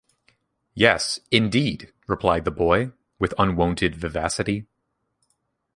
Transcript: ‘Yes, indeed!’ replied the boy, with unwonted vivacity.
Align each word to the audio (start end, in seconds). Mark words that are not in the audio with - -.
‘Yes, 0.73 1.19
indeed!’ 1.29 1.93
replied 2.07 2.43
the 2.43 2.49
boy, 2.49 2.91
with 3.19 3.35
unwonted 3.37 3.93
vivacity. 3.95 4.65